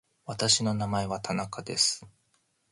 [0.25, 2.07] 私の名前は田中です。